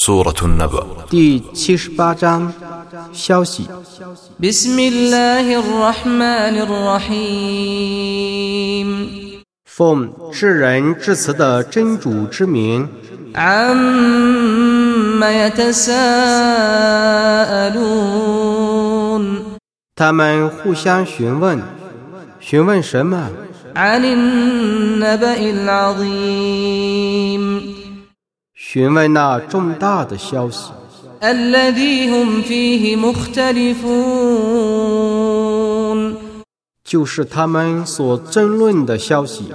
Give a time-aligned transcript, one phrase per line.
[0.00, 2.52] سورة النبأ 第七十八章
[3.12, 3.66] 消息。
[4.38, 6.58] بسم الله الرحمن
[7.16, 8.88] الرحيم
[9.64, 12.88] 奉至仁至慈的真主之名，
[13.34, 15.96] عم يتساءلون
[19.94, 21.62] 他们互相询问，
[22.38, 23.30] 询问什么？
[23.74, 26.56] عن النبأ العظيم
[28.73, 30.71] 询问那重大的消息，
[36.85, 39.53] 就是他们所争论的消息。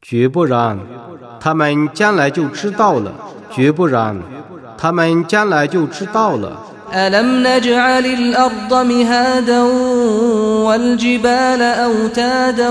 [0.00, 0.78] 绝不然，
[1.40, 3.12] 他们将来就知道了。
[3.50, 4.22] 绝不然，
[4.78, 6.56] 他们将来就知道了。
[6.93, 9.61] ألم نجعل الأرض مهادا
[10.67, 12.69] والجبال أوتادا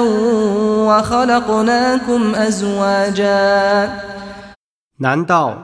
[0.88, 3.90] وخلقناكم أزواجا
[4.98, 5.58] 难道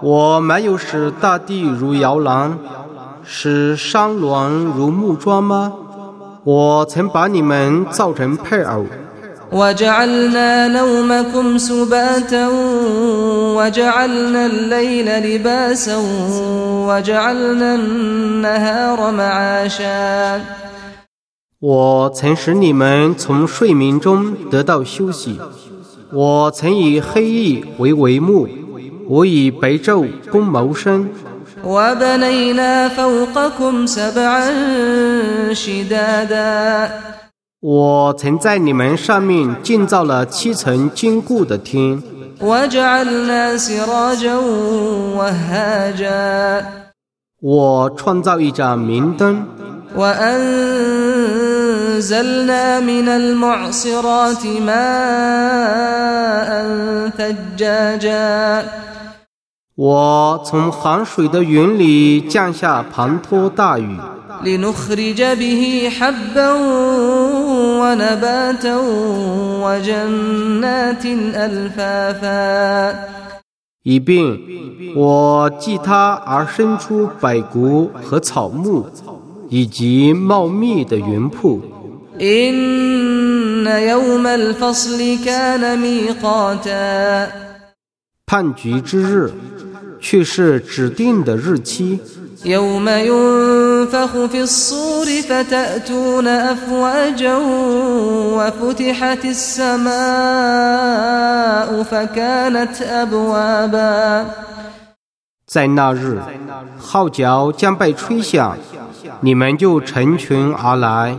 [0.00, 2.56] 我没有使大地如摇篮，
[3.24, 5.72] 使山峦如木桩吗？
[6.44, 8.86] 我曾把你们造成配偶，
[9.52, 12.48] وجعلنا نومكم سباتا
[13.58, 15.96] وجعلنا الليل لباسا
[16.88, 20.40] وجعلنا النهار معاشا
[21.60, 25.40] 我曾使你们从睡眠中得到休息。
[26.12, 28.48] 我曾以黑夜为帷幕，
[29.08, 31.08] 我以白昼供谋生。
[31.64, 34.50] وبنينا فوقكم سبعا
[35.52, 36.90] شدادا
[37.62, 42.00] 我曾在你们上面建造了七层坚固的天，
[42.40, 44.36] وجعلنا سراجا
[45.16, 46.62] وهاجا
[47.40, 49.44] 我创造一盏明灯，
[49.96, 50.80] وأنزلنا
[52.80, 54.70] من المعصرات ماء
[57.16, 58.64] ثجاجا
[59.74, 63.96] 我从含水的云里降下滂沱大雨，
[64.44, 66.52] لنخرج به حبا
[67.80, 68.76] ونباتا
[69.64, 71.04] وجنات
[71.34, 72.94] ألفافا
[73.84, 74.38] 以便
[74.94, 78.84] 我继它而生出百谷和草木，
[79.48, 81.60] 以及茂密的云瀑。
[82.20, 87.28] إن يوم الفصل كان ميقاتا
[88.26, 89.30] 判局之日，
[90.00, 92.00] 却是指定的日期。
[93.82, 97.36] يوم ينفخ في الصور فتأتون أفواجا
[98.36, 99.88] وفتحت السماء
[101.82, 104.26] فكانت أبوابا
[105.46, 106.20] 在那日，
[106.78, 108.54] 号角将被吹响，
[109.22, 111.16] 你们就成群而来，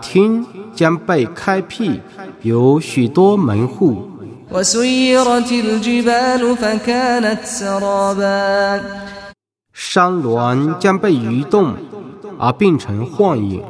[0.00, 2.00] 天将被开辟，
[2.42, 4.08] 有许多门户。
[4.52, 8.80] وسيرت الجبال فكانت سرابا
[9.72, 11.74] 山峦将被移动，
[12.37, 13.61] 而变成幻影。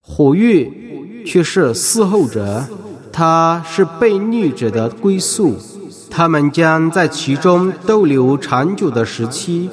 [0.00, 2.64] 火玉却是伺候者
[3.12, 5.56] 他是被虐者的归宿。
[6.14, 9.70] 他们将在其中逗留长久的时期。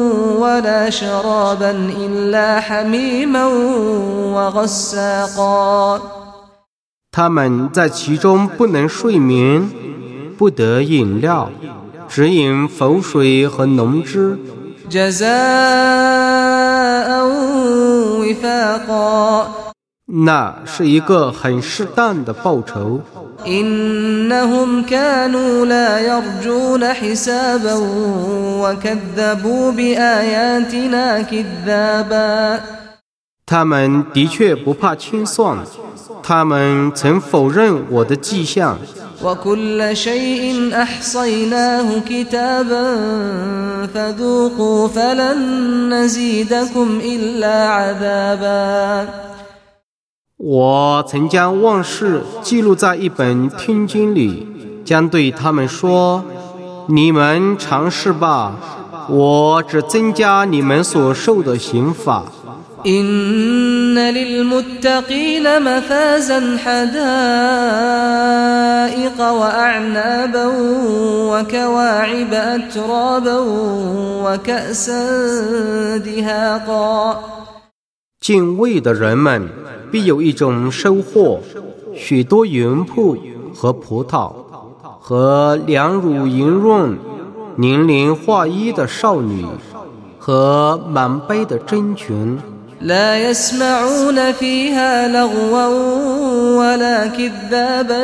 [0.00, 3.46] لا يذوقون فيها بردا ولا شرابا إلا حميما
[4.34, 6.00] وغساقا
[7.12, 9.70] 他们在其中不能睡眠，
[10.36, 11.50] 不得饮料，
[12.08, 14.38] 只饮浮水和浓汁，
[14.90, 15.26] جزاء
[18.20, 19.46] وفاقا
[20.08, 23.00] 那是一个很适当的报酬。
[23.46, 27.74] إنهم كانوا لا يرجون حسابا
[28.62, 32.60] وكذبوا بآياتنا كذابا
[33.46, 35.58] 他们的确不怕清算，
[36.20, 38.76] 他们曾否认我的迹象。
[39.24, 42.96] وكل شيء أحصيناه كتابا
[43.94, 45.38] فذوقوا فلن
[45.94, 49.08] نزيدكم إلا عذابا
[50.40, 54.46] 我曾将万事记录在一本天经里，
[54.84, 58.52] 将对他们说：“你们尝试吧，
[59.08, 62.24] 我只增加你们所受的刑罚。
[62.86, 66.88] إن للمتقين مفازا حدائق
[69.18, 70.46] وأعنابا
[71.30, 73.38] وكواعب أترابا
[74.24, 75.02] وكأسا
[75.96, 77.20] دهاقا
[78.20, 79.48] 敬畏的人们
[79.92, 81.40] 必有一种收获：
[81.94, 83.16] 许多云瀑
[83.54, 84.32] 和葡萄，
[84.98, 86.98] 和两乳莹润、
[87.54, 89.46] 年龄化一的少女，
[90.18, 92.38] 和满杯的真群。
[92.80, 95.66] لا يسمعون فيها لغوا
[96.58, 98.02] ولا كذابا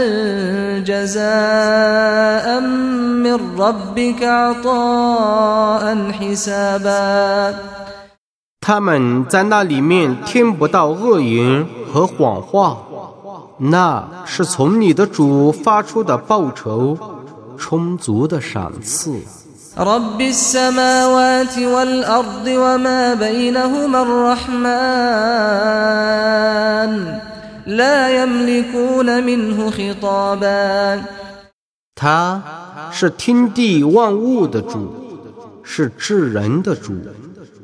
[0.81, 7.54] جزاء من ربك عطاء حسابا
[8.66, 12.78] 他们在那里面听不到恶言和谎话，
[13.58, 16.96] 那是从你的主发出的报酬，
[17.56, 19.20] 充足的赏赐。
[19.75, 24.72] رب السماوات والأرض وما بينهما الرحمن
[27.66, 31.00] لا يملكون منه خطابا
[31.94, 32.43] 他
[32.90, 34.93] 是天地万物的主，
[35.62, 36.93] 是治人的主，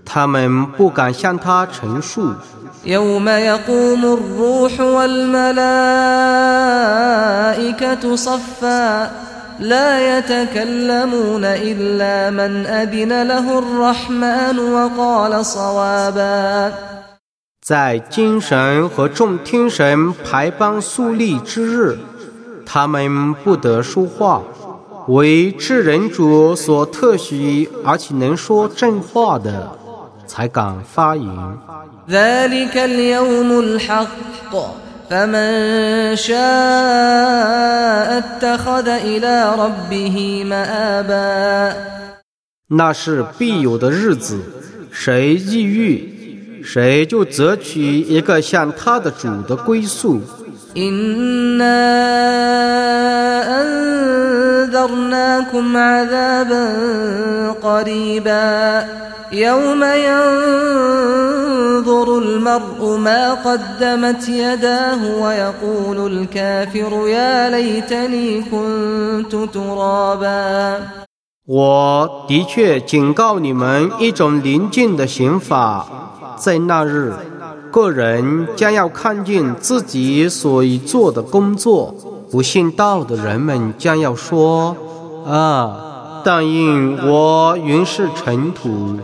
[0.04, 2.34] 他们不敢向他陈述。
[2.84, 5.64] يوم يقوم الروح والملائكة
[8.16, 9.10] صفا
[9.58, 16.72] لا يتكلمون إلا من أذن له الرحمن وقال صوابا
[17.60, 21.98] 在精神和众天神排班肃立之日，
[22.64, 24.42] 他们不得说话，
[25.08, 29.72] 为至人主所特许，而且能说正话的，
[30.26, 31.28] 才敢发言。
[32.08, 34.54] ذلك اليوم الحق
[35.10, 36.38] فمن شاء
[38.18, 41.74] اتخذ إلى ربه مآبا
[42.68, 44.38] 那是必有的日子，
[44.90, 50.20] 谁抑郁，谁就择取一个向他的主的归宿。
[50.76, 51.64] إنا
[54.72, 56.64] أنذرناكم عذابا
[57.62, 58.86] قريبا
[59.32, 59.84] يوم
[61.04, 70.80] ينظر المرء ما قدمت يداه ويقول الكافر يا ليتني كنت ترابا
[71.50, 75.86] 我的确警告你们一种临近的刑罚，
[76.36, 77.14] 在那日，
[77.70, 81.94] 个人将要看见自己所已做的工作。
[82.33, 84.75] 不信道的人们将要说
[85.23, 88.97] ：“啊，但因我原是尘土。”